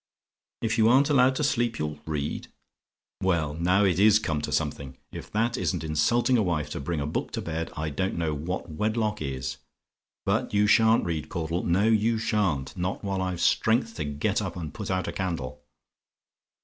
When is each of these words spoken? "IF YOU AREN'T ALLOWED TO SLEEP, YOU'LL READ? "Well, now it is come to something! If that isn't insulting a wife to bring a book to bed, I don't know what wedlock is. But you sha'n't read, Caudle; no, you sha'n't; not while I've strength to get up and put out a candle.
"IF 0.63 0.79
YOU 0.79 0.89
AREN'T 0.89 1.11
ALLOWED 1.11 1.35
TO 1.35 1.43
SLEEP, 1.43 1.77
YOU'LL 1.77 1.99
READ? 2.07 2.47
"Well, 3.21 3.53
now 3.53 3.83
it 3.85 3.99
is 3.99 4.17
come 4.17 4.41
to 4.41 4.51
something! 4.51 4.97
If 5.11 5.29
that 5.31 5.57
isn't 5.57 5.83
insulting 5.83 6.39
a 6.39 6.41
wife 6.41 6.71
to 6.71 6.79
bring 6.79 6.99
a 6.99 7.05
book 7.05 7.29
to 7.33 7.41
bed, 7.43 7.71
I 7.77 7.91
don't 7.91 8.17
know 8.17 8.33
what 8.33 8.71
wedlock 8.71 9.21
is. 9.21 9.57
But 10.25 10.55
you 10.55 10.65
sha'n't 10.65 11.05
read, 11.05 11.29
Caudle; 11.29 11.61
no, 11.65 11.83
you 11.83 12.17
sha'n't; 12.17 12.75
not 12.75 13.03
while 13.03 13.21
I've 13.21 13.41
strength 13.41 13.93
to 13.97 14.03
get 14.03 14.41
up 14.41 14.55
and 14.55 14.73
put 14.73 14.89
out 14.89 15.07
a 15.07 15.11
candle. 15.11 15.61